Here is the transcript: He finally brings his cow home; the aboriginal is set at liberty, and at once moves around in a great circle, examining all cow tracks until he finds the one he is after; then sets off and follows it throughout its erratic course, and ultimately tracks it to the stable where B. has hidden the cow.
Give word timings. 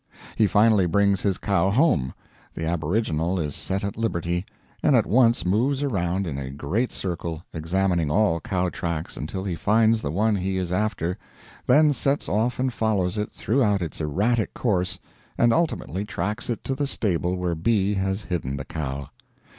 He 0.35 0.47
finally 0.47 0.87
brings 0.87 1.21
his 1.21 1.37
cow 1.37 1.69
home; 1.69 2.15
the 2.55 2.65
aboriginal 2.65 3.39
is 3.39 3.53
set 3.55 3.83
at 3.83 3.95
liberty, 3.97 4.47
and 4.81 4.95
at 4.95 5.05
once 5.05 5.45
moves 5.45 5.83
around 5.83 6.25
in 6.25 6.39
a 6.39 6.49
great 6.49 6.89
circle, 6.91 7.43
examining 7.53 8.09
all 8.09 8.39
cow 8.39 8.69
tracks 8.69 9.15
until 9.15 9.43
he 9.43 9.53
finds 9.53 10.01
the 10.01 10.09
one 10.09 10.37
he 10.37 10.57
is 10.57 10.71
after; 10.71 11.19
then 11.67 11.93
sets 11.93 12.27
off 12.27 12.57
and 12.57 12.73
follows 12.73 13.19
it 13.19 13.31
throughout 13.31 13.83
its 13.83 14.01
erratic 14.01 14.55
course, 14.55 14.97
and 15.37 15.53
ultimately 15.53 16.03
tracks 16.03 16.49
it 16.49 16.63
to 16.63 16.73
the 16.73 16.87
stable 16.87 17.35
where 17.35 17.53
B. 17.53 17.93
has 17.93 18.23
hidden 18.23 18.57
the 18.57 18.65
cow. 18.65 19.07